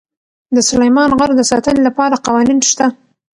د 0.55 0.57
سلیمان 0.69 1.09
غر 1.19 1.31
د 1.35 1.41
ساتنې 1.51 1.81
لپاره 1.87 2.21
قوانین 2.25 2.59
شته. 2.69 2.87